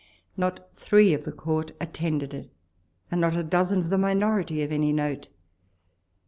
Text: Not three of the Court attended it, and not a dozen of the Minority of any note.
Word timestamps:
Not 0.35 0.73
three 0.75 1.13
of 1.13 1.25
the 1.25 1.31
Court 1.31 1.73
attended 1.79 2.33
it, 2.33 2.49
and 3.11 3.21
not 3.21 3.35
a 3.35 3.43
dozen 3.43 3.81
of 3.81 3.91
the 3.91 3.99
Minority 3.99 4.63
of 4.63 4.71
any 4.71 4.91
note. 4.91 5.27